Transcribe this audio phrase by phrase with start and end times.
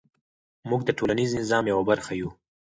[0.69, 2.29] موږ د ټولنیز نظام یوه برخه یو.